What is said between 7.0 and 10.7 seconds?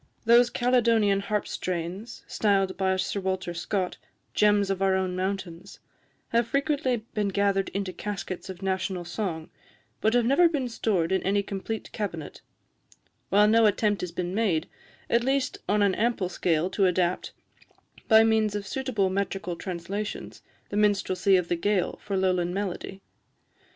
been gathered into caskets of national song, but have never been